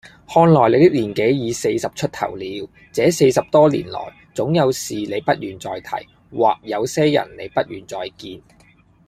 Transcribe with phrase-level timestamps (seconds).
[0.27, 4.01] 看來你的年紀也四十出頭了，這四十多年來，
[4.33, 5.89] 總有事你不願再提，
[6.35, 8.41] 或有些人你不願再見。